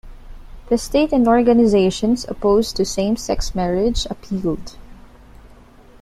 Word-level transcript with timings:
The 0.69 0.79
state 0.79 1.13
and 1.13 1.27
organizations 1.27 2.25
opposed 2.27 2.75
to 2.77 2.85
same-sex 2.85 3.53
marriage 3.53 4.07
appealed. 4.07 4.75